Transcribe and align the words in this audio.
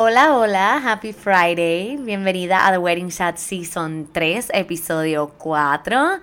Hola, 0.00 0.36
hola, 0.36 0.76
happy 0.76 1.12
Friday. 1.12 1.96
Bienvenida 1.96 2.68
a 2.68 2.70
The 2.70 2.78
Wedding 2.78 3.10
Chat 3.10 3.36
Season 3.36 4.08
3, 4.12 4.50
episodio 4.54 5.34
4. 5.38 6.20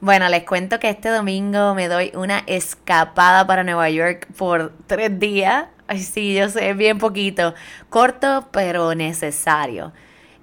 Bueno, 0.00 0.28
les 0.28 0.42
cuento 0.42 0.80
que 0.80 0.90
este 0.90 1.08
domingo 1.08 1.72
me 1.76 1.86
doy 1.86 2.10
una 2.16 2.40
escapada 2.48 3.46
para 3.46 3.62
Nueva 3.62 3.88
York 3.90 4.26
por 4.36 4.72
tres 4.88 5.20
días. 5.20 5.66
Ay, 5.86 6.00
sí, 6.00 6.34
yo 6.34 6.48
sé, 6.48 6.74
bien 6.74 6.98
poquito. 6.98 7.54
Corto, 7.90 8.48
pero 8.50 8.92
necesario. 8.96 9.92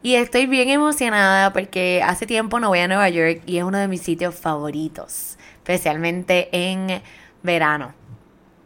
Y 0.02 0.16
estoy 0.16 0.45
bien 0.45 0.69
emocionada 0.69 1.52
porque 1.52 2.02
hace 2.02 2.25
tiempo 2.25 2.61
no 2.61 2.69
voy 2.69 2.80
a 2.80 2.88
Nueva 2.88 3.09
York 3.09 3.41
y 3.45 3.58
es 3.58 3.66
uno 3.66 3.77
de 3.77 3.89
mis 3.89 4.03
sitios 4.03 4.36
favoritos, 4.36 5.38
especialmente 5.58 6.47
en 6.53 7.02
verano. 7.43 7.93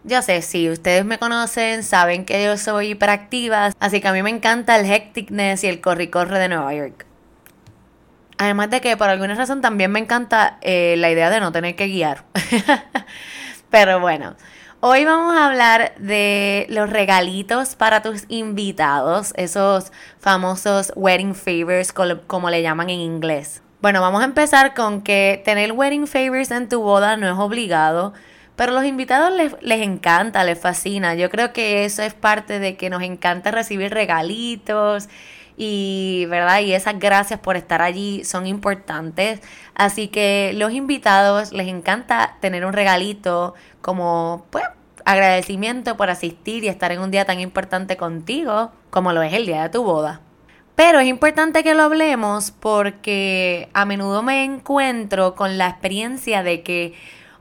Yo 0.05 0.21
sé, 0.21 0.41
si 0.41 0.69
ustedes 0.69 1.05
me 1.05 1.17
conocen, 1.17 1.81
saben 1.81 2.25
que 2.25 2.43
yo 2.43 2.57
soy 2.57 2.89
hiperactiva, 2.89 3.71
así 3.79 4.01
que 4.01 4.07
a 4.09 4.11
mí 4.11 4.21
me 4.21 4.31
encanta 4.31 4.75
el 4.75 4.85
hecticness 4.85 5.63
y 5.63 5.67
el 5.67 5.79
corre-corre 5.79 6.39
de 6.39 6.49
Nueva 6.49 6.73
York. 6.73 7.05
Además 8.37 8.69
de 8.69 8.81
que 8.81 8.97
por 8.97 9.07
alguna 9.07 9.35
razón 9.35 9.61
también 9.61 9.91
me 9.91 9.99
encanta 9.99 10.57
eh, 10.61 10.95
la 10.97 11.09
idea 11.09 11.29
de 11.29 11.39
no 11.39 11.53
tener 11.53 11.77
que 11.77 11.87
guiar. 11.87 12.25
Pero 13.69 14.01
bueno, 14.01 14.35
hoy 14.81 15.05
vamos 15.05 15.37
a 15.37 15.47
hablar 15.47 15.93
de 15.97 16.65
los 16.67 16.89
regalitos 16.89 17.75
para 17.75 18.01
tus 18.01 18.25
invitados, 18.27 19.31
esos 19.37 19.93
famosos 20.19 20.91
wedding 20.97 21.33
favors 21.33 21.93
como 21.93 22.49
le 22.49 22.61
llaman 22.61 22.89
en 22.89 22.99
inglés. 22.99 23.61
Bueno, 23.81 24.01
vamos 24.01 24.21
a 24.21 24.25
empezar 24.25 24.73
con 24.73 25.01
que 25.01 25.41
tener 25.45 25.71
wedding 25.71 26.07
favors 26.07 26.51
en 26.51 26.67
tu 26.67 26.81
boda 26.81 27.15
no 27.15 27.27
es 27.27 27.37
obligado. 27.37 28.13
Pero 28.55 28.73
los 28.73 28.85
invitados 28.85 29.31
les, 29.33 29.55
les, 29.61 29.81
encanta, 29.81 30.43
les 30.43 30.59
fascina. 30.59 31.15
Yo 31.15 31.29
creo 31.29 31.53
que 31.53 31.85
eso 31.85 32.03
es 32.03 32.13
parte 32.13 32.59
de 32.59 32.77
que 32.77 32.89
nos 32.89 33.01
encanta 33.01 33.51
recibir 33.51 33.91
regalitos 33.93 35.09
y 35.57 36.25
verdad 36.29 36.61
y 36.61 36.73
esas 36.73 36.99
gracias 36.99 37.39
por 37.39 37.57
estar 37.57 37.81
allí 37.81 38.23
son 38.23 38.47
importantes. 38.47 39.41
Así 39.75 40.07
que 40.07 40.51
los 40.55 40.71
invitados 40.73 41.51
les 41.51 41.67
encanta 41.67 42.37
tener 42.41 42.65
un 42.65 42.73
regalito 42.73 43.53
como 43.81 44.45
pues 44.49 44.65
agradecimiento 45.05 45.97
por 45.97 46.09
asistir 46.09 46.63
y 46.63 46.67
estar 46.67 46.91
en 46.91 47.01
un 47.01 47.11
día 47.11 47.25
tan 47.25 47.39
importante 47.39 47.97
contigo 47.97 48.71
como 48.89 49.13
lo 49.13 49.21
es 49.21 49.33
el 49.33 49.45
día 49.45 49.63
de 49.63 49.69
tu 49.69 49.83
boda. 49.83 50.21
Pero 50.75 50.99
es 50.99 51.07
importante 51.07 51.63
que 51.63 51.75
lo 51.75 51.83
hablemos 51.83 52.51
porque 52.51 53.69
a 53.73 53.85
menudo 53.85 54.23
me 54.23 54.43
encuentro 54.43 55.35
con 55.35 55.57
la 55.57 55.67
experiencia 55.69 56.41
de 56.41 56.63
que 56.63 56.93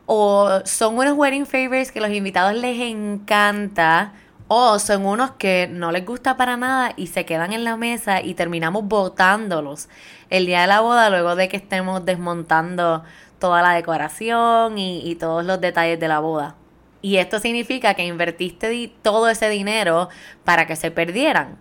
o 0.06 0.60
son 0.64 0.98
unos 0.98 1.16
wedding 1.16 1.46
favors 1.46 1.92
que 1.92 2.00
los 2.00 2.10
invitados 2.10 2.54
les 2.54 2.80
encanta 2.80 4.12
o 4.48 4.78
son 4.78 5.06
unos 5.06 5.30
que 5.32 5.68
no 5.70 5.92
les 5.92 6.04
gusta 6.04 6.36
para 6.36 6.56
nada 6.56 6.92
y 6.96 7.06
se 7.06 7.24
quedan 7.24 7.52
en 7.52 7.64
la 7.64 7.76
mesa 7.76 8.20
y 8.20 8.34
terminamos 8.34 8.84
botándolos 8.84 9.88
el 10.28 10.46
día 10.46 10.62
de 10.62 10.66
la 10.66 10.80
boda 10.80 11.08
luego 11.08 11.36
de 11.36 11.48
que 11.48 11.56
estemos 11.56 12.04
desmontando 12.04 13.02
toda 13.38 13.62
la 13.62 13.72
decoración 13.72 14.78
y, 14.78 15.16
todos 15.16 15.44
los 15.44 15.60
detalles 15.60 15.98
de 15.98 16.06
la 16.06 16.20
boda. 16.20 16.54
Y 17.00 17.16
esto 17.16 17.40
significa 17.40 17.94
que 17.94 18.04
invertiste 18.04 18.92
todo 19.02 19.28
ese 19.28 19.48
dinero 19.48 20.08
para 20.44 20.66
que 20.66 20.76
se 20.76 20.90
perdieran. 20.92 21.58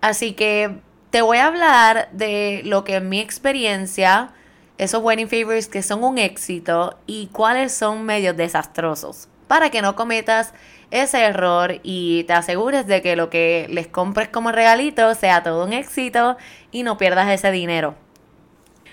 Así 0.00 0.32
que 0.32 0.80
te 1.10 1.22
voy 1.22 1.38
a 1.38 1.48
hablar 1.48 2.08
de 2.12 2.62
lo 2.64 2.82
que 2.84 2.96
en 2.96 3.08
mi 3.08 3.20
experiencia, 3.20 4.30
esos 4.78 5.02
wedding 5.02 5.28
favors 5.28 5.68
que 5.68 5.82
son 5.82 6.02
un 6.02 6.18
éxito 6.18 6.98
y 7.06 7.28
cuáles 7.28 7.72
son 7.72 8.04
medios 8.04 8.36
desastrosos. 8.36 9.28
Para 9.46 9.70
que 9.70 9.82
no 9.82 9.94
cometas 9.94 10.52
ese 10.90 11.20
error 11.22 11.80
y 11.82 12.24
te 12.24 12.32
asegures 12.32 12.86
de 12.86 13.02
que 13.02 13.16
lo 13.16 13.30
que 13.30 13.66
les 13.70 13.86
compres 13.86 14.28
como 14.28 14.52
regalito 14.52 15.14
sea 15.14 15.42
todo 15.42 15.64
un 15.64 15.72
éxito 15.72 16.36
y 16.70 16.82
no 16.82 16.96
pierdas 16.98 17.30
ese 17.30 17.50
dinero. 17.50 17.94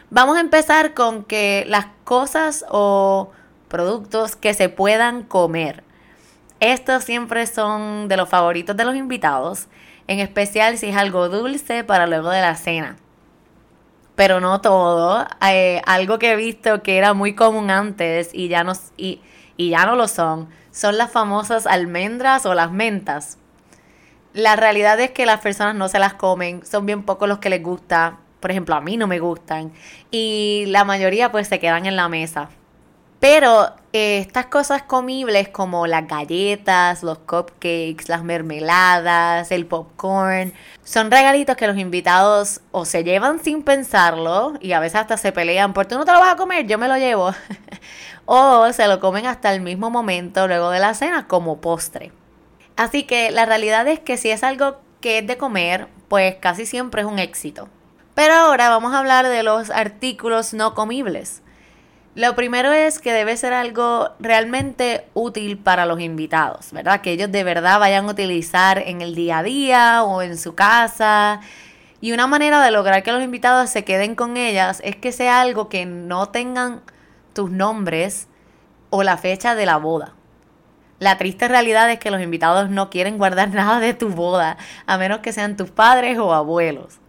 Vamos 0.09 0.37
a 0.37 0.41
empezar 0.41 0.93
con 0.93 1.23
que 1.23 1.63
las 1.67 1.85
cosas 2.03 2.65
o 2.69 3.31
productos 3.69 4.35
que 4.35 4.53
se 4.53 4.67
puedan 4.67 5.23
comer. 5.23 5.83
Estos 6.59 7.05
siempre 7.05 7.47
son 7.47 8.07
de 8.07 8.17
los 8.17 8.29
favoritos 8.29 8.75
de 8.75 8.83
los 8.83 8.95
invitados, 8.95 9.67
en 10.07 10.19
especial 10.19 10.77
si 10.77 10.89
es 10.89 10.97
algo 10.97 11.29
dulce 11.29 11.83
para 11.83 12.07
luego 12.07 12.29
de 12.29 12.41
la 12.41 12.55
cena. 12.55 12.97
Pero 14.15 14.39
no 14.39 14.61
todo. 14.61 15.25
Eh, 15.47 15.81
algo 15.85 16.19
que 16.19 16.33
he 16.33 16.35
visto 16.35 16.83
que 16.83 16.97
era 16.97 17.13
muy 17.13 17.33
común 17.35 17.69
antes 17.69 18.29
y 18.33 18.47
ya 18.47 18.63
no, 18.63 18.73
y, 18.97 19.21
ya 19.57 19.85
no 19.85 19.95
lo 19.95 20.07
son 20.07 20.49
son 20.71 20.97
las 20.97 21.11
famosas 21.11 21.67
almendras 21.67 22.45
o 22.45 22.53
las 22.53 22.71
mentas. 22.71 23.37
La 24.33 24.55
realidad 24.55 24.99
es 24.99 25.11
que 25.11 25.25
las 25.25 25.41
personas 25.41 25.75
no 25.75 25.89
se 25.89 25.99
las 25.99 26.13
comen, 26.13 26.65
son 26.65 26.85
bien 26.85 27.03
pocos 27.03 27.27
los 27.27 27.39
que 27.39 27.49
les 27.49 27.61
gusta. 27.61 28.17
Por 28.39 28.51
ejemplo, 28.51 28.75
a 28.75 28.81
mí 28.81 28.97
no 28.97 29.05
me 29.05 29.19
gustan. 29.19 29.73
Y 30.09 30.63
la 30.67 30.85
mayoría 30.85 31.31
pues 31.31 31.47
se 31.47 31.59
quedan 31.59 31.85
en 31.85 31.97
la 31.97 32.07
mesa. 32.07 32.49
Pero 33.21 33.75
eh, 33.93 34.17
estas 34.17 34.47
cosas 34.47 34.81
comibles 34.81 35.47
como 35.47 35.85
las 35.85 36.07
galletas, 36.07 37.03
los 37.03 37.19
cupcakes, 37.19 38.05
las 38.07 38.23
mermeladas, 38.23 39.51
el 39.51 39.67
popcorn, 39.67 40.51
son 40.83 41.11
regalitos 41.11 41.55
que 41.55 41.67
los 41.67 41.77
invitados 41.77 42.61
o 42.71 42.83
se 42.83 43.03
llevan 43.03 43.39
sin 43.39 43.61
pensarlo 43.61 44.53
y 44.59 44.71
a 44.71 44.79
veces 44.79 45.01
hasta 45.01 45.17
se 45.17 45.31
pelean 45.31 45.73
por 45.73 45.85
tú 45.85 45.99
no 45.99 46.03
te 46.03 46.11
lo 46.11 46.19
vas 46.19 46.33
a 46.33 46.35
comer, 46.35 46.65
yo 46.65 46.79
me 46.79 46.87
lo 46.87 46.97
llevo. 46.97 47.31
o 48.25 48.73
se 48.73 48.87
lo 48.87 48.99
comen 48.99 49.27
hasta 49.27 49.53
el 49.53 49.61
mismo 49.61 49.91
momento 49.91 50.47
luego 50.47 50.71
de 50.71 50.79
la 50.79 50.95
cena 50.95 51.27
como 51.27 51.61
postre. 51.61 52.11
Así 52.75 53.03
que 53.03 53.29
la 53.29 53.45
realidad 53.45 53.87
es 53.87 53.99
que 53.99 54.17
si 54.17 54.31
es 54.31 54.43
algo 54.43 54.81
que 54.99 55.19
es 55.19 55.27
de 55.27 55.37
comer, 55.37 55.89
pues 56.07 56.37
casi 56.37 56.65
siempre 56.65 57.01
es 57.03 57.07
un 57.07 57.19
éxito. 57.19 57.69
Pero 58.15 58.33
ahora 58.33 58.69
vamos 58.69 58.95
a 58.95 58.99
hablar 58.99 59.27
de 59.27 59.43
los 59.43 59.69
artículos 59.69 60.55
no 60.55 60.73
comibles. 60.73 61.43
Lo 62.13 62.35
primero 62.35 62.73
es 62.73 62.99
que 62.99 63.13
debe 63.13 63.37
ser 63.37 63.53
algo 63.53 64.09
realmente 64.19 65.07
útil 65.13 65.57
para 65.57 65.85
los 65.85 66.01
invitados, 66.01 66.73
¿verdad? 66.73 66.99
Que 66.99 67.11
ellos 67.11 67.31
de 67.31 67.45
verdad 67.45 67.79
vayan 67.79 68.05
a 68.05 68.11
utilizar 68.11 68.79
en 68.79 69.01
el 69.01 69.15
día 69.15 69.37
a 69.37 69.43
día 69.43 70.03
o 70.03 70.21
en 70.21 70.37
su 70.37 70.53
casa. 70.53 71.39
Y 72.01 72.11
una 72.11 72.27
manera 72.27 72.61
de 72.61 72.71
lograr 72.71 73.03
que 73.03 73.13
los 73.13 73.23
invitados 73.23 73.69
se 73.69 73.85
queden 73.85 74.15
con 74.15 74.35
ellas 74.35 74.81
es 74.83 74.97
que 74.97 75.13
sea 75.13 75.39
algo 75.39 75.69
que 75.69 75.85
no 75.85 76.27
tengan 76.27 76.81
tus 77.31 77.49
nombres 77.49 78.27
o 78.89 79.03
la 79.03 79.15
fecha 79.17 79.55
de 79.55 79.65
la 79.65 79.77
boda. 79.77 80.13
La 80.99 81.17
triste 81.17 81.47
realidad 81.47 81.89
es 81.89 81.99
que 81.99 82.11
los 82.11 82.21
invitados 82.21 82.69
no 82.69 82.89
quieren 82.89 83.17
guardar 83.17 83.49
nada 83.53 83.79
de 83.79 83.93
tu 83.93 84.09
boda, 84.09 84.57
a 84.85 84.97
menos 84.97 85.19
que 85.19 85.31
sean 85.31 85.55
tus 85.55 85.71
padres 85.71 86.17
o 86.19 86.33
abuelos. 86.33 87.00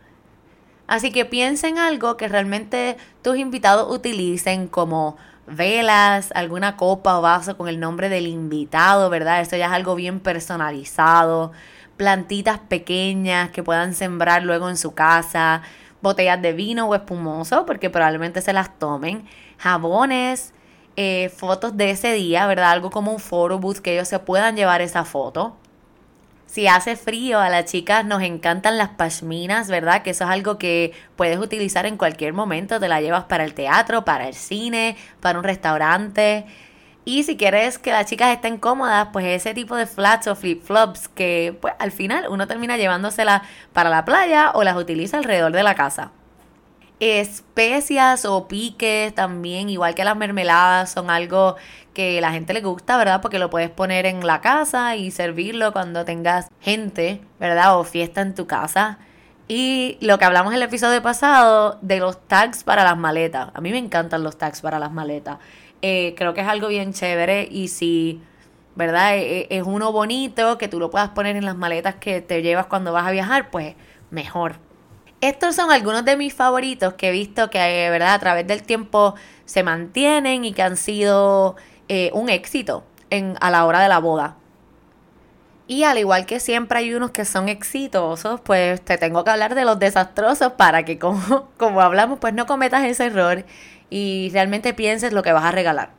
Así 0.92 1.10
que 1.10 1.24
piensa 1.24 1.68
en 1.68 1.78
algo 1.78 2.18
que 2.18 2.28
realmente 2.28 2.98
tus 3.22 3.38
invitados 3.38 3.90
utilicen 3.90 4.68
como 4.68 5.16
velas, 5.46 6.30
alguna 6.34 6.76
copa 6.76 7.18
o 7.18 7.22
vaso 7.22 7.56
con 7.56 7.66
el 7.68 7.80
nombre 7.80 8.10
del 8.10 8.26
invitado, 8.26 9.08
¿verdad? 9.08 9.40
Eso 9.40 9.56
ya 9.56 9.66
es 9.68 9.72
algo 9.72 9.94
bien 9.94 10.20
personalizado. 10.20 11.52
Plantitas 11.96 12.58
pequeñas 12.58 13.50
que 13.52 13.62
puedan 13.62 13.94
sembrar 13.94 14.42
luego 14.42 14.68
en 14.68 14.76
su 14.76 14.92
casa. 14.92 15.62
Botellas 16.02 16.42
de 16.42 16.52
vino 16.52 16.86
o 16.86 16.94
espumoso, 16.94 17.64
porque 17.64 17.88
probablemente 17.88 18.42
se 18.42 18.52
las 18.52 18.78
tomen. 18.78 19.24
Jabones. 19.58 20.52
eh, 20.96 21.30
fotos 21.30 21.74
de 21.78 21.90
ese 21.90 22.12
día, 22.12 22.46
¿verdad? 22.46 22.70
Algo 22.70 22.90
como 22.90 23.12
un 23.12 23.18
photo 23.20 23.58
booth 23.58 23.78
que 23.78 23.94
ellos 23.94 24.08
se 24.08 24.18
puedan 24.18 24.56
llevar 24.56 24.82
esa 24.82 25.04
foto. 25.06 25.56
Si 26.52 26.66
hace 26.66 26.96
frío, 26.96 27.40
a 27.40 27.48
las 27.48 27.64
chicas 27.64 28.04
nos 28.04 28.20
encantan 28.20 28.76
las 28.76 28.90
pashminas, 28.90 29.68
¿verdad? 29.68 30.02
Que 30.02 30.10
eso 30.10 30.24
es 30.24 30.30
algo 30.30 30.58
que 30.58 30.92
puedes 31.16 31.38
utilizar 31.38 31.86
en 31.86 31.96
cualquier 31.96 32.34
momento. 32.34 32.78
Te 32.78 32.88
la 32.88 33.00
llevas 33.00 33.24
para 33.24 33.44
el 33.44 33.54
teatro, 33.54 34.04
para 34.04 34.28
el 34.28 34.34
cine, 34.34 34.98
para 35.20 35.38
un 35.38 35.44
restaurante. 35.44 36.44
Y 37.06 37.22
si 37.22 37.38
quieres 37.38 37.78
que 37.78 37.90
las 37.90 38.04
chicas 38.04 38.34
estén 38.34 38.58
cómodas, 38.58 39.08
pues 39.14 39.24
ese 39.24 39.54
tipo 39.54 39.76
de 39.76 39.86
flats 39.86 40.26
o 40.26 40.36
flip-flops 40.36 41.08
que 41.08 41.56
pues 41.58 41.72
al 41.78 41.90
final 41.90 42.26
uno 42.28 42.46
termina 42.46 42.76
llevándoselas 42.76 43.40
para 43.72 43.88
la 43.88 44.04
playa 44.04 44.50
o 44.52 44.62
las 44.62 44.76
utiliza 44.76 45.16
alrededor 45.16 45.52
de 45.52 45.62
la 45.62 45.74
casa. 45.74 46.10
Especias 47.04 48.24
o 48.24 48.46
piques 48.46 49.12
también, 49.12 49.68
igual 49.68 49.96
que 49.96 50.04
las 50.04 50.16
mermeladas, 50.16 50.92
son 50.92 51.10
algo 51.10 51.56
que 51.94 52.20
la 52.20 52.30
gente 52.30 52.54
le 52.54 52.60
gusta, 52.60 52.96
¿verdad? 52.96 53.20
Porque 53.20 53.40
lo 53.40 53.50
puedes 53.50 53.70
poner 53.70 54.06
en 54.06 54.24
la 54.24 54.40
casa 54.40 54.94
y 54.94 55.10
servirlo 55.10 55.72
cuando 55.72 56.04
tengas 56.04 56.46
gente, 56.60 57.20
¿verdad? 57.40 57.76
O 57.76 57.82
fiesta 57.82 58.20
en 58.20 58.36
tu 58.36 58.46
casa. 58.46 59.00
Y 59.48 59.98
lo 60.00 60.16
que 60.20 60.26
hablamos 60.26 60.52
en 60.52 60.58
el 60.58 60.62
episodio 60.62 61.02
pasado 61.02 61.76
de 61.82 61.98
los 61.98 62.20
tags 62.28 62.62
para 62.62 62.84
las 62.84 62.96
maletas. 62.96 63.48
A 63.52 63.60
mí 63.60 63.72
me 63.72 63.78
encantan 63.78 64.22
los 64.22 64.38
tags 64.38 64.60
para 64.60 64.78
las 64.78 64.92
maletas. 64.92 65.38
Eh, 65.82 66.14
creo 66.16 66.34
que 66.34 66.42
es 66.42 66.46
algo 66.46 66.68
bien 66.68 66.92
chévere 66.92 67.48
y 67.50 67.66
si, 67.66 68.22
¿verdad? 68.76 69.16
E, 69.16 69.40
e, 69.40 69.46
es 69.50 69.64
uno 69.64 69.90
bonito 69.90 70.56
que 70.56 70.68
tú 70.68 70.78
lo 70.78 70.90
puedas 70.92 71.08
poner 71.08 71.34
en 71.34 71.46
las 71.46 71.56
maletas 71.56 71.96
que 71.96 72.20
te 72.20 72.42
llevas 72.42 72.66
cuando 72.66 72.92
vas 72.92 73.08
a 73.08 73.10
viajar, 73.10 73.50
pues 73.50 73.74
mejor. 74.10 74.54
Estos 75.22 75.54
son 75.54 75.70
algunos 75.70 76.04
de 76.04 76.16
mis 76.16 76.34
favoritos 76.34 76.94
que 76.94 77.08
he 77.08 77.12
visto 77.12 77.48
que, 77.48 77.88
¿verdad? 77.90 78.14
A 78.14 78.18
través 78.18 78.44
del 78.44 78.64
tiempo 78.64 79.14
se 79.44 79.62
mantienen 79.62 80.44
y 80.44 80.52
que 80.52 80.62
han 80.62 80.76
sido 80.76 81.54
eh, 81.88 82.10
un 82.12 82.28
éxito 82.28 82.82
en, 83.08 83.36
a 83.40 83.52
la 83.52 83.64
hora 83.64 83.80
de 83.80 83.88
la 83.88 83.98
boda. 83.98 84.34
Y 85.68 85.84
al 85.84 85.98
igual 85.98 86.26
que 86.26 86.40
siempre 86.40 86.80
hay 86.80 86.92
unos 86.92 87.12
que 87.12 87.24
son 87.24 87.48
exitosos, 87.48 88.40
pues 88.40 88.84
te 88.84 88.98
tengo 88.98 89.22
que 89.22 89.30
hablar 89.30 89.54
de 89.54 89.64
los 89.64 89.78
desastrosos 89.78 90.54
para 90.54 90.84
que 90.84 90.98
como, 90.98 91.50
como 91.56 91.80
hablamos, 91.82 92.18
pues 92.18 92.34
no 92.34 92.44
cometas 92.44 92.82
ese 92.82 93.06
error 93.06 93.44
y 93.90 94.28
realmente 94.32 94.74
pienses 94.74 95.12
lo 95.12 95.22
que 95.22 95.32
vas 95.32 95.44
a 95.44 95.52
regalar. 95.52 95.90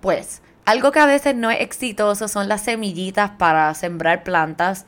Pues 0.00 0.40
algo 0.64 0.90
que 0.90 1.00
a 1.00 1.06
veces 1.06 1.34
no 1.34 1.50
es 1.50 1.60
exitoso 1.60 2.28
son 2.28 2.48
las 2.48 2.62
semillitas 2.62 3.32
para 3.32 3.74
sembrar 3.74 4.22
plantas 4.22 4.86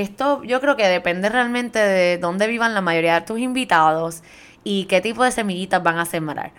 esto 0.00 0.42
yo 0.44 0.60
creo 0.60 0.76
que 0.76 0.88
depende 0.88 1.28
realmente 1.28 1.78
de 1.78 2.18
dónde 2.18 2.46
vivan 2.46 2.74
la 2.74 2.80
mayoría 2.80 3.20
de 3.20 3.26
tus 3.26 3.38
invitados 3.40 4.22
y 4.64 4.86
qué 4.86 5.00
tipo 5.00 5.24
de 5.24 5.32
semillitas 5.32 5.82
van 5.82 5.98
a 5.98 6.06
sembrar. 6.06 6.52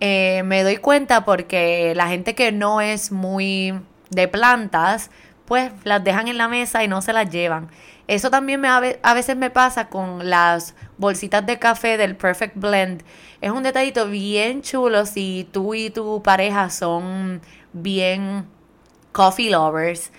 Eh, 0.00 0.42
me 0.44 0.62
doy 0.62 0.76
cuenta 0.76 1.24
porque 1.24 1.94
la 1.96 2.08
gente 2.08 2.34
que 2.34 2.52
no 2.52 2.80
es 2.80 3.10
muy 3.10 3.74
de 4.10 4.28
plantas, 4.28 5.10
pues 5.46 5.72
las 5.84 6.04
dejan 6.04 6.28
en 6.28 6.38
la 6.38 6.48
mesa 6.48 6.84
y 6.84 6.88
no 6.88 7.02
se 7.02 7.12
las 7.12 7.30
llevan. 7.30 7.70
Eso 8.06 8.30
también 8.30 8.60
me, 8.60 8.68
a 8.68 9.14
veces 9.14 9.36
me 9.36 9.50
pasa 9.50 9.88
con 9.88 10.30
las 10.30 10.76
bolsitas 10.96 11.44
de 11.44 11.58
café 11.58 11.96
del 11.96 12.14
Perfect 12.14 12.56
Blend. 12.56 13.02
Es 13.40 13.50
un 13.50 13.64
detallito 13.64 14.06
bien 14.08 14.62
chulo 14.62 15.06
si 15.06 15.48
tú 15.50 15.74
y 15.74 15.90
tu 15.90 16.22
pareja 16.22 16.70
son 16.70 17.40
bien 17.72 18.46
coffee 19.10 19.50
lovers. 19.50 20.12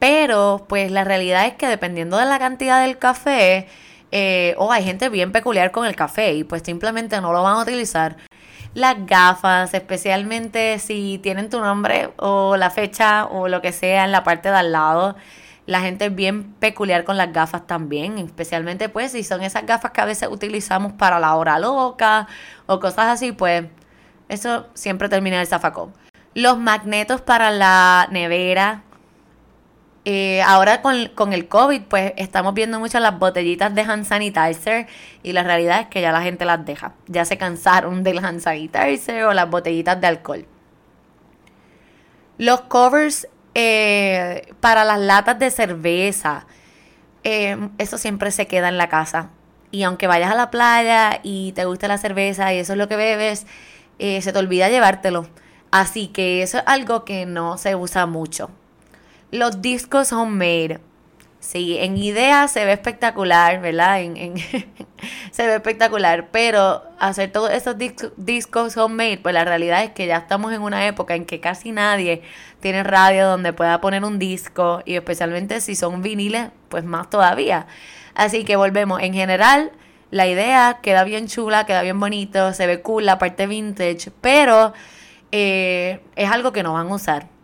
Pero 0.00 0.64
pues 0.68 0.90
la 0.90 1.04
realidad 1.04 1.46
es 1.46 1.54
que 1.54 1.68
dependiendo 1.68 2.16
de 2.16 2.24
la 2.24 2.38
cantidad 2.40 2.82
del 2.82 2.98
café, 2.98 3.68
eh, 4.12 4.54
o 4.58 4.72
hay 4.72 4.82
gente 4.82 5.08
bien 5.08 5.30
peculiar 5.30 5.70
con 5.70 5.86
el 5.86 5.94
café 5.94 6.32
y 6.34 6.42
pues 6.42 6.62
simplemente 6.64 7.20
no 7.20 7.32
lo 7.32 7.42
van 7.42 7.58
a 7.58 7.62
utilizar. 7.62 8.16
Las 8.74 9.06
gafas, 9.06 9.74
especialmente 9.74 10.78
si 10.78 11.18
tienen 11.22 11.50
tu 11.50 11.60
nombre 11.60 12.10
o 12.16 12.56
la 12.56 12.70
fecha 12.70 13.26
o 13.26 13.48
lo 13.48 13.60
que 13.62 13.72
sea 13.72 14.04
en 14.04 14.12
la 14.12 14.24
parte 14.24 14.50
de 14.50 14.56
al 14.56 14.72
lado. 14.72 15.16
La 15.66 15.80
gente 15.80 16.06
es 16.06 16.14
bien 16.14 16.54
peculiar 16.54 17.04
con 17.04 17.16
las 17.16 17.32
gafas 17.32 17.66
también, 17.66 18.18
especialmente 18.18 18.88
pues 18.88 19.12
si 19.12 19.22
son 19.22 19.42
esas 19.42 19.66
gafas 19.66 19.92
que 19.92 20.00
a 20.00 20.04
veces 20.06 20.28
utilizamos 20.30 20.94
para 20.94 21.20
la 21.20 21.34
hora 21.36 21.58
loca 21.58 22.26
o 22.66 22.80
cosas 22.80 23.06
así, 23.06 23.32
pues 23.32 23.64
eso 24.28 24.66
siempre 24.74 25.08
termina 25.08 25.36
en 25.36 25.42
el 25.42 25.46
zafacón. 25.46 25.92
Los 26.34 26.58
magnetos 26.58 27.20
para 27.20 27.50
la 27.50 28.08
nevera, 28.10 28.82
eh, 30.06 30.40
ahora 30.42 30.80
con, 30.80 31.32
el 31.32 31.48
COVID, 31.48 31.82
pues 31.82 32.14
estamos 32.16 32.54
viendo 32.54 32.78
mucho 32.80 32.98
las 33.00 33.18
botellitas 33.18 33.74
de 33.74 33.82
hand 33.82 34.06
sanitizer 34.06 34.86
y 35.22 35.32
la 35.32 35.42
realidad 35.42 35.80
es 35.80 35.86
que 35.88 36.00
ya 36.00 36.10
la 36.10 36.22
gente 36.22 36.44
las 36.44 36.64
deja. 36.64 36.94
Ya 37.06 37.24
se 37.24 37.36
cansaron 37.36 38.02
del 38.02 38.24
hand 38.24 38.40
sanitizer 38.40 39.24
o 39.24 39.34
las 39.34 39.50
botellitas 39.50 40.00
de 40.00 40.06
alcohol. 40.06 40.46
Los 42.38 42.62
covers 42.62 43.28
eh, 43.54 44.54
para 44.60 44.84
las 44.84 44.98
latas 45.00 45.38
de 45.38 45.50
cerveza, 45.50 46.46
eh, 47.22 47.68
eso 47.76 47.98
siempre 47.98 48.30
se 48.30 48.46
queda 48.46 48.68
en 48.70 48.78
la 48.78 48.88
casa. 48.88 49.28
Y 49.70 49.82
aunque 49.82 50.06
vayas 50.06 50.32
a 50.32 50.34
la 50.34 50.50
playa 50.50 51.20
y 51.22 51.52
te 51.52 51.66
guste 51.66 51.88
la 51.88 51.98
cerveza 51.98 52.54
y 52.54 52.58
eso 52.58 52.72
es 52.72 52.78
lo 52.78 52.88
que 52.88 52.96
bebes, 52.96 53.46
se 53.98 54.32
te 54.32 54.38
olvida 54.38 54.70
llevártelo. 54.70 55.28
Así 55.70 56.08
que 56.08 56.42
eso 56.42 56.58
es 56.58 56.64
algo 56.66 57.04
que 57.04 57.26
no 57.26 57.58
se 57.58 57.76
usa 57.76 58.06
mucho. 58.06 58.50
Los 59.30 59.62
discos 59.62 60.12
homemade. 60.12 60.80
Sí, 61.38 61.78
en 61.78 61.96
idea 61.96 62.48
se 62.48 62.64
ve 62.66 62.72
espectacular, 62.72 63.60
¿verdad? 63.62 64.02
En, 64.02 64.34
se 65.30 65.46
ve 65.46 65.54
espectacular, 65.54 66.28
pero 66.30 66.82
hacer 66.98 67.32
todos 67.32 67.50
esos 67.50 67.76
discos 68.16 68.76
homemade, 68.76 69.18
pues 69.18 69.32
la 69.32 69.44
realidad 69.44 69.82
es 69.82 69.90
que 69.92 70.06
ya 70.06 70.18
estamos 70.18 70.52
en 70.52 70.60
una 70.60 70.86
época 70.86 71.14
en 71.14 71.24
que 71.24 71.40
casi 71.40 71.72
nadie 71.72 72.22
tiene 72.60 72.82
radio 72.82 73.26
donde 73.26 73.52
pueda 73.54 73.80
poner 73.80 74.04
un 74.04 74.18
disco 74.18 74.82
y 74.84 74.96
especialmente 74.96 75.60
si 75.62 75.74
son 75.76 76.02
viniles, 76.02 76.50
pues 76.68 76.84
más 76.84 77.08
todavía. 77.08 77.66
Así 78.14 78.44
que 78.44 78.56
volvemos, 78.56 79.00
en 79.00 79.14
general 79.14 79.72
la 80.10 80.26
idea 80.26 80.80
queda 80.82 81.04
bien 81.04 81.28
chula, 81.28 81.66
queda 81.66 81.82
bien 81.82 82.00
bonito, 82.00 82.52
se 82.52 82.66
ve 82.66 82.82
cool 82.82 83.06
la 83.06 83.18
parte 83.18 83.46
vintage, 83.46 84.10
pero 84.20 84.74
eh, 85.32 86.00
es 86.16 86.30
algo 86.30 86.52
que 86.52 86.62
no 86.62 86.74
van 86.74 86.88
a 86.88 86.94
usar. 86.94 87.39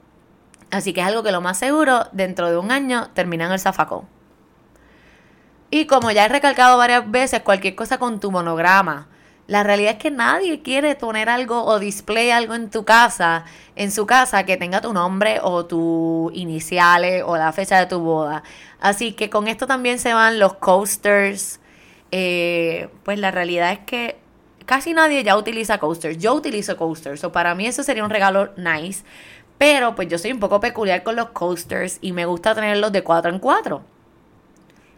Así 0.77 0.93
que 0.93 1.01
es 1.01 1.07
algo 1.07 1.23
que 1.23 1.33
lo 1.33 1.41
más 1.41 1.57
seguro, 1.57 2.07
dentro 2.13 2.51
de 2.51 2.59
un 2.59 2.71
año 2.71 3.09
termina 3.15 3.47
en 3.47 3.53
el 3.53 3.59
zafacón. 3.59 4.07
Y 5.71 5.87
como 5.87 6.11
ya 6.11 6.27
he 6.27 6.29
recalcado 6.29 6.77
varias 6.77 7.11
veces, 7.11 7.41
cualquier 7.41 7.75
cosa 7.75 7.97
con 7.97 8.21
tu 8.21 8.31
monograma. 8.31 9.09
La 9.47 9.63
realidad 9.63 9.93
es 9.93 9.99
que 9.99 10.11
nadie 10.11 10.61
quiere 10.61 10.95
poner 10.95 11.31
algo 11.31 11.65
o 11.65 11.79
display 11.79 12.31
algo 12.31 12.55
en 12.55 12.69
tu 12.69 12.85
casa, 12.85 13.47
en 13.75 13.91
su 13.91 14.05
casa, 14.05 14.45
que 14.45 14.59
tenga 14.59 14.83
tu 14.83 14.93
nombre 14.93 15.39
o 15.43 15.65
tus 15.65 16.31
iniciales 16.35 17.23
o 17.25 17.39
la 17.39 17.53
fecha 17.53 17.79
de 17.79 17.87
tu 17.87 18.01
boda. 18.01 18.43
Así 18.79 19.13
que 19.13 19.31
con 19.31 19.49
esto 19.49 19.67
también 19.67 19.99
se 19.99 20.13
van 20.13 20.39
los 20.39 20.57
coasters. 20.57 21.59
Eh, 22.11 22.91
pues 23.03 23.19
la 23.19 23.31
realidad 23.31 23.73
es 23.73 23.79
que 23.79 24.19
casi 24.67 24.93
nadie 24.93 25.25
ya 25.25 25.39
utiliza 25.39 25.79
coasters. 25.79 26.19
Yo 26.19 26.35
utilizo 26.35 26.77
coasters. 26.77 27.25
O 27.25 27.33
para 27.33 27.55
mí 27.55 27.67
eso 27.67 27.83
sería 27.83 28.05
un 28.05 28.11
regalo 28.11 28.51
nice. 28.59 29.05
Pero 29.59 29.95
pues 29.95 30.09
yo 30.09 30.19
soy 30.19 30.33
un 30.33 30.41
poco 30.41 30.61
peculiar 30.61 31.03
con 31.03 31.17
los 31.17 31.31
coasters 31.31 31.99
y 32.01 32.13
me 32.13 32.27
gusta 32.27 32.55
tenerlos 32.55 32.93
de 32.93 33.03
4 33.03 33.31
en 33.31 33.39
4. 33.39 33.83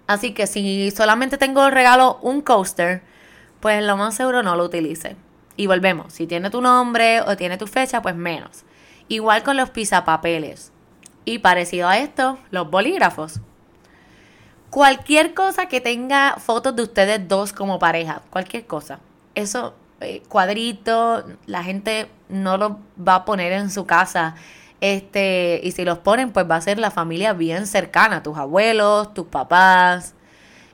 Así 0.06 0.32
que 0.32 0.46
si 0.46 0.90
solamente 0.90 1.38
tengo 1.38 1.64
el 1.66 1.72
regalo 1.72 2.18
un 2.22 2.40
coaster, 2.40 3.02
pues 3.60 3.82
lo 3.84 3.96
más 3.96 4.14
seguro 4.14 4.42
no 4.42 4.56
lo 4.56 4.64
utilice. 4.64 5.16
Y 5.56 5.66
volvemos, 5.66 6.12
si 6.12 6.26
tiene 6.26 6.50
tu 6.50 6.60
nombre 6.60 7.20
o 7.20 7.36
tiene 7.36 7.58
tu 7.58 7.66
fecha, 7.66 8.00
pues 8.00 8.14
menos. 8.14 8.64
Igual 9.08 9.42
con 9.42 9.56
los 9.56 9.70
pisapapeles. 9.70 10.72
Y 11.24 11.38
parecido 11.38 11.88
a 11.88 11.98
esto, 11.98 12.38
los 12.50 12.70
bolígrafos. 12.70 13.40
Cualquier 14.70 15.34
cosa 15.34 15.66
que 15.66 15.80
tenga 15.80 16.36
fotos 16.38 16.76
de 16.76 16.82
ustedes 16.82 17.26
dos 17.28 17.52
como 17.52 17.78
pareja, 17.78 18.22
cualquier 18.30 18.66
cosa. 18.66 19.00
Eso 19.34 19.74
eh, 20.00 20.22
cuadrito, 20.28 21.24
la 21.46 21.64
gente 21.64 22.08
no 22.28 22.56
los 22.56 22.72
va 23.06 23.16
a 23.16 23.24
poner 23.24 23.52
en 23.52 23.70
su 23.70 23.86
casa. 23.86 24.34
Este, 24.80 25.60
y 25.62 25.72
si 25.72 25.84
los 25.84 25.98
ponen, 25.98 26.30
pues 26.30 26.48
va 26.48 26.56
a 26.56 26.60
ser 26.60 26.78
la 26.78 26.90
familia 26.90 27.32
bien 27.32 27.66
cercana, 27.66 28.22
tus 28.22 28.36
abuelos, 28.38 29.12
tus 29.14 29.26
papás. 29.26 30.14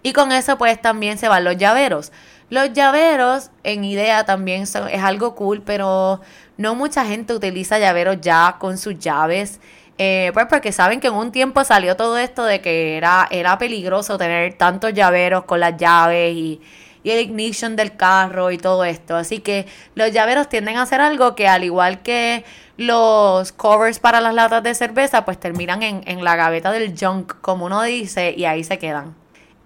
Y 0.02 0.12
con 0.12 0.32
eso, 0.32 0.58
pues 0.58 0.80
también 0.80 1.16
se 1.18 1.28
van 1.28 1.44
los 1.44 1.56
llaveros. 1.56 2.12
Los 2.50 2.72
llaveros, 2.74 3.50
en 3.62 3.84
idea, 3.84 4.24
también 4.24 4.62
es 4.62 4.76
algo 4.76 5.34
cool, 5.34 5.62
pero 5.62 6.20
no 6.58 6.74
mucha 6.74 7.06
gente 7.06 7.34
utiliza 7.34 7.78
llaveros 7.78 8.20
ya 8.20 8.56
con 8.58 8.76
sus 8.76 8.98
llaves. 8.98 9.60
Eh, 9.96 10.30
pues 10.34 10.46
porque 10.50 10.72
saben 10.72 11.00
que 11.00 11.06
en 11.06 11.14
un 11.14 11.32
tiempo 11.32 11.62
salió 11.64 11.96
todo 11.96 12.18
esto 12.18 12.44
de 12.44 12.60
que 12.60 12.96
era, 12.96 13.28
era 13.30 13.58
peligroso 13.58 14.18
tener 14.18 14.54
tantos 14.54 14.92
llaveros 14.92 15.44
con 15.44 15.60
las 15.60 15.76
llaves 15.76 16.34
y, 16.34 16.60
y 17.04 17.10
el 17.10 17.20
ignition 17.20 17.76
del 17.76 17.96
carro 17.96 18.50
y 18.50 18.58
todo 18.58 18.84
esto. 18.84 19.14
Así 19.14 19.38
que 19.38 19.66
los 19.94 20.10
llaveros 20.10 20.48
tienden 20.48 20.78
a 20.78 20.82
hacer 20.82 21.00
algo 21.00 21.36
que 21.36 21.46
al 21.46 21.62
igual 21.62 22.02
que 22.02 22.44
los 22.76 23.52
covers 23.52 24.00
para 24.00 24.20
las 24.20 24.34
latas 24.34 24.64
de 24.64 24.74
cerveza, 24.74 25.24
pues 25.24 25.38
terminan 25.38 25.84
en, 25.84 26.02
en 26.06 26.24
la 26.24 26.34
gaveta 26.34 26.72
del 26.72 26.98
junk, 26.98 27.34
como 27.40 27.66
uno 27.66 27.82
dice, 27.82 28.34
y 28.36 28.46
ahí 28.46 28.64
se 28.64 28.78
quedan. 28.78 29.14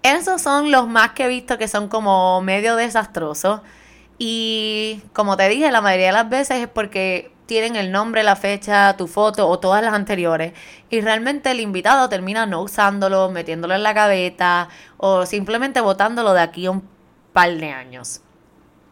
Esos 0.03 0.41
son 0.41 0.71
los 0.71 0.87
más 0.87 1.11
que 1.11 1.25
he 1.25 1.27
visto 1.27 1.57
que 1.57 1.67
son 1.67 1.87
como 1.87 2.41
medio 2.41 2.75
desastrosos. 2.75 3.61
Y 4.17 5.01
como 5.13 5.37
te 5.37 5.47
dije, 5.49 5.71
la 5.71 5.81
mayoría 5.81 6.07
de 6.07 6.13
las 6.13 6.29
veces 6.29 6.57
es 6.57 6.67
porque 6.67 7.31
tienen 7.49 7.75
el 7.75 7.91
nombre, 7.91 8.21
la 8.21 8.35
fecha, 8.35 8.95
tu 8.95 9.07
foto 9.07 9.47
o 9.47 9.57
todas 9.57 9.81
las 9.83 9.93
anteriores 9.95 10.53
y 10.91 11.01
realmente 11.01 11.49
el 11.49 11.59
invitado 11.61 12.07
termina 12.07 12.45
no 12.45 12.61
usándolo, 12.61 13.31
metiéndolo 13.31 13.73
en 13.73 13.81
la 13.81 13.93
gaveta 13.93 14.69
o 14.97 15.25
simplemente 15.25 15.81
botándolo 15.81 16.33
de 16.33 16.41
aquí 16.41 16.67
a 16.67 16.71
un 16.71 16.98
de 17.47 17.71
años. 17.71 18.21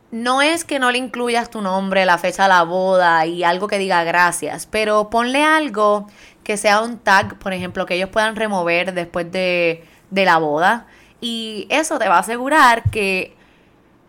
No 0.10 0.42
es 0.42 0.64
que 0.64 0.80
no 0.80 0.92
le 0.92 0.98
incluyas 0.98 1.50
tu 1.50 1.62
nombre, 1.62 2.06
la 2.06 2.18
fecha 2.18 2.44
de 2.44 2.50
la 2.50 2.64
boda 2.64 3.26
y 3.26 3.44
algo 3.44 3.68
que 3.68 3.78
diga 3.78 4.04
gracias, 4.04 4.66
pero 4.66 5.10
ponle 5.10 5.44
algo 5.44 6.08
que 6.44 6.56
sea 6.56 6.82
un 6.82 6.98
tag, 6.98 7.38
por 7.40 7.52
ejemplo, 7.52 7.86
que 7.86 7.96
ellos 7.96 8.10
puedan 8.10 8.38
remover 8.38 8.94
después 8.94 9.30
de, 9.32 9.84
de 10.10 10.26
la 10.26 10.38
boda. 10.38 10.88
Y 11.20 11.68
eso 11.70 12.00
te 12.00 12.08
va 12.08 12.16
a 12.16 12.20
asegurar 12.20 12.84
que 12.90 13.36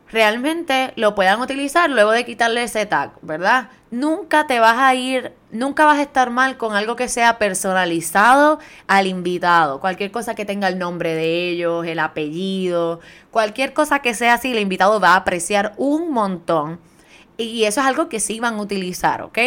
realmente 0.09 0.92
lo 0.95 1.16
puedan 1.16 1.40
utilizar 1.40 1.90
luego 1.90 2.12
de 2.12 2.25
quitarle 2.25 2.62
ese 2.62 2.87
tag, 2.87 3.12
¿verdad? 3.23 3.68
Nunca 3.90 4.47
te 4.47 4.61
vas 4.61 4.76
a 4.78 4.95
ir, 4.95 5.33
nunca 5.50 5.87
vas 5.87 5.99
a 5.99 6.02
estar 6.02 6.28
mal 6.30 6.59
con 6.59 6.76
algo 6.76 6.95
que 6.95 7.09
sea 7.09 7.38
personalizado 7.38 8.59
al 8.87 9.07
invitado. 9.07 9.80
Cualquier 9.80 10.11
cosa 10.11 10.35
que 10.35 10.45
tenga 10.45 10.68
el 10.68 10.78
nombre 10.78 11.14
de 11.14 11.49
ellos, 11.49 11.87
el 11.87 11.99
apellido, 11.99 13.00
cualquier 13.30 13.73
cosa 13.73 14.00
que 14.00 14.12
sea 14.12 14.35
así, 14.35 14.52
el 14.52 14.59
invitado 14.59 15.00
va 15.00 15.14
a 15.14 15.16
apreciar 15.16 15.73
un 15.78 16.12
montón. 16.12 16.80
Y 17.38 17.64
eso 17.64 17.80
es 17.80 17.87
algo 17.87 18.11
que 18.11 18.21
sí 18.21 18.40
van 18.40 18.57
a 18.57 18.62
utilizar, 18.62 19.23
¿ok? 19.23 19.38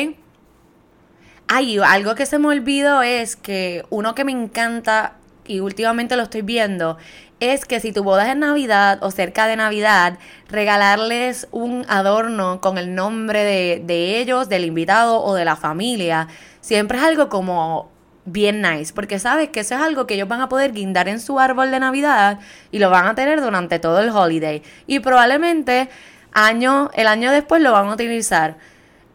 Ay, 1.48 1.78
algo 1.80 2.16
que 2.16 2.26
se 2.26 2.40
me 2.40 2.48
olvidó 2.48 3.04
es 3.04 3.36
que 3.36 3.86
uno 3.90 4.16
que 4.16 4.24
me 4.24 4.32
encanta 4.32 5.18
y 5.52 5.60
últimamente 5.60 6.16
lo 6.16 6.24
estoy 6.24 6.42
viendo 6.42 6.98
es 7.40 7.66
que 7.66 7.80
si 7.80 7.92
tu 7.92 8.04
boda 8.04 8.26
es 8.26 8.34
en 8.34 8.40
Navidad 8.40 9.00
o 9.02 9.12
cerca 9.12 9.48
de 9.48 9.56
Navidad, 9.56 10.18
regalarles 10.48 11.48
un 11.52 11.86
adorno 11.90 12.62
con 12.62 12.78
el 12.78 12.94
nombre 12.94 13.44
de, 13.44 13.82
de 13.84 14.20
ellos, 14.20 14.48
del 14.48 14.64
invitado 14.64 15.22
o 15.24 15.34
de 15.34 15.44
la 15.44 15.56
familia, 15.56 16.28
siempre 16.62 17.00
es 17.00 17.04
algo 17.04 17.30
como 17.30 17.90
bien 18.26 18.62
nice, 18.62 18.94
porque 18.94 19.18
sabes 19.18 19.50
que 19.50 19.62
eso 19.62 19.76
es 19.76 19.82
algo 19.82 20.06
que 20.06 20.14
ellos 20.14 20.28
van 20.28 20.42
a 20.42 20.50
poder 20.50 20.72
guindar 20.72 21.08
en 21.08 21.20
su 21.20 21.40
árbol 21.40 21.72
de 21.72 21.80
Navidad 21.80 22.40
y 22.72 22.80
lo 22.80 22.90
van 22.92 23.08
a 23.08 23.16
tener 23.16 23.42
durante 23.42 23.80
todo 23.80 24.00
el 24.00 24.10
holiday. 24.10 24.62
Y 24.86 25.00
probablemente 25.00 25.90
año, 26.32 26.92
el 26.94 27.08
año 27.08 27.32
después 27.32 27.62
lo 27.62 27.72
van 27.72 27.88
a 27.88 27.94
utilizar. 27.94 28.58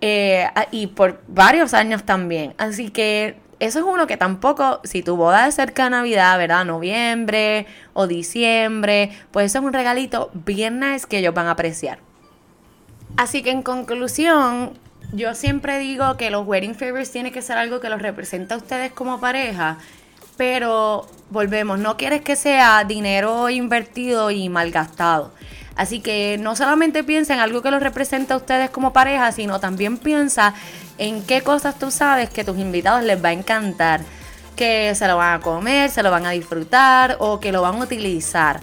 Eh, 0.00 0.46
y 0.72 0.88
por 0.88 1.22
varios 1.26 1.72
años 1.72 2.02
también. 2.04 2.54
Así 2.58 2.90
que 2.90 3.45
eso 3.58 3.78
es 3.78 3.84
uno 3.84 4.06
que 4.06 4.16
tampoco, 4.16 4.80
si 4.84 5.02
tu 5.02 5.16
boda 5.16 5.46
es 5.46 5.54
cerca 5.54 5.84
de 5.84 5.90
Navidad, 5.90 6.36
¿verdad? 6.38 6.64
Noviembre 6.64 7.66
o 7.94 8.06
diciembre, 8.06 9.10
pues 9.30 9.46
eso 9.46 9.58
es 9.58 9.64
un 9.64 9.72
regalito 9.72 10.30
bien 10.32 10.80
nice 10.80 11.06
que 11.06 11.18
ellos 11.18 11.34
van 11.34 11.46
a 11.46 11.52
apreciar. 11.52 11.98
Así 13.16 13.42
que 13.42 13.50
en 13.50 13.62
conclusión, 13.62 14.72
yo 15.12 15.34
siempre 15.34 15.78
digo 15.78 16.16
que 16.16 16.30
los 16.30 16.46
wedding 16.46 16.74
favors 16.74 17.10
tiene 17.10 17.32
que 17.32 17.40
ser 17.40 17.56
algo 17.56 17.80
que 17.80 17.88
los 17.88 18.02
representa 18.02 18.56
a 18.56 18.58
ustedes 18.58 18.92
como 18.92 19.20
pareja, 19.20 19.78
pero 20.36 21.06
volvemos, 21.30 21.78
no 21.78 21.96
quieres 21.96 22.20
que 22.20 22.36
sea 22.36 22.84
dinero 22.84 23.48
invertido 23.48 24.30
y 24.30 24.50
malgastado. 24.50 25.32
Así 25.76 26.00
que 26.00 26.38
no 26.40 26.56
solamente 26.56 27.04
piensa 27.04 27.34
en 27.34 27.40
algo 27.40 27.62
que 27.62 27.70
los 27.70 27.82
representa 27.82 28.34
a 28.34 28.36
ustedes 28.38 28.70
como 28.70 28.92
pareja, 28.92 29.30
sino 29.32 29.60
también 29.60 29.98
piensa 29.98 30.54
en 30.98 31.22
qué 31.22 31.42
cosas 31.42 31.78
tú 31.78 31.90
sabes 31.90 32.30
que 32.30 32.44
tus 32.44 32.58
invitados 32.58 33.04
les 33.04 33.22
va 33.22 33.28
a 33.30 33.32
encantar, 33.32 34.00
que 34.54 34.94
se 34.94 35.06
lo 35.06 35.16
van 35.16 35.34
a 35.34 35.42
comer, 35.42 35.90
se 35.90 36.02
lo 36.02 36.10
van 36.10 36.26
a 36.26 36.30
disfrutar 36.30 37.16
o 37.20 37.40
que 37.40 37.52
lo 37.52 37.62
van 37.62 37.76
a 37.76 37.84
utilizar. 37.84 38.60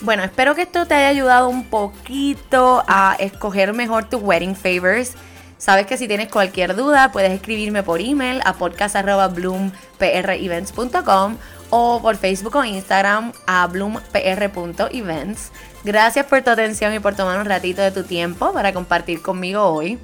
Bueno, 0.00 0.22
espero 0.22 0.54
que 0.54 0.62
esto 0.62 0.86
te 0.86 0.94
haya 0.94 1.08
ayudado 1.08 1.48
un 1.48 1.64
poquito 1.64 2.84
a 2.86 3.16
escoger 3.18 3.72
mejor 3.72 4.08
tus 4.08 4.22
wedding 4.22 4.54
favors. 4.54 5.14
Sabes 5.56 5.86
que 5.86 5.96
si 5.96 6.06
tienes 6.06 6.28
cualquier 6.28 6.76
duda 6.76 7.10
puedes 7.10 7.32
escribirme 7.32 7.82
por 7.82 8.00
email 8.00 8.40
a 8.44 8.52
podcast.bloomprevents.com 8.52 11.36
o 11.70 12.00
por 12.00 12.16
Facebook 12.16 12.54
o 12.56 12.64
Instagram 12.64 13.32
a 13.46 13.66
bloompr.events. 13.66 15.50
Gracias 15.84 16.26
por 16.26 16.42
tu 16.42 16.50
atención 16.50 16.94
y 16.94 17.00
por 17.00 17.16
tomar 17.16 17.40
un 17.40 17.46
ratito 17.46 17.82
de 17.82 17.90
tu 17.90 18.04
tiempo 18.04 18.52
para 18.52 18.72
compartir 18.72 19.20
conmigo 19.20 19.64
hoy. 19.64 19.98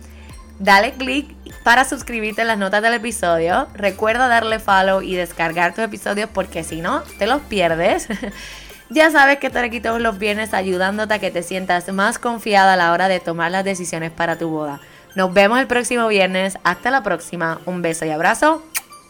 Dale 0.58 0.92
click 0.92 1.34
para 1.64 1.84
suscribirte 1.84 2.42
en 2.42 2.48
las 2.48 2.58
notas 2.58 2.82
del 2.82 2.94
episodio. 2.94 3.66
Recuerda 3.74 4.28
darle 4.28 4.60
follow 4.60 5.02
y 5.02 5.14
descargar 5.14 5.74
tus 5.74 5.84
episodios 5.84 6.30
porque 6.32 6.62
si 6.62 6.80
no, 6.80 7.02
te 7.18 7.26
los 7.26 7.42
pierdes. 7.42 8.08
ya 8.90 9.10
sabes 9.10 9.38
que 9.38 9.48
estaré 9.48 9.66
aquí 9.66 9.80
todos 9.80 10.00
los 10.00 10.18
viernes 10.18 10.54
ayudándote 10.54 11.14
a 11.14 11.18
que 11.18 11.30
te 11.30 11.42
sientas 11.42 11.92
más 11.92 12.18
confiada 12.18 12.74
a 12.74 12.76
la 12.76 12.92
hora 12.92 13.08
de 13.08 13.20
tomar 13.20 13.50
las 13.50 13.64
decisiones 13.64 14.12
para 14.12 14.38
tu 14.38 14.48
boda. 14.48 14.80
Nos 15.14 15.32
vemos 15.32 15.58
el 15.58 15.66
próximo 15.66 16.08
viernes. 16.08 16.58
Hasta 16.64 16.90
la 16.90 17.02
próxima. 17.02 17.60
Un 17.66 17.82
beso 17.82 18.04
y 18.04 18.10
abrazo. 18.10 18.62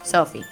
Sophie. 0.03 0.45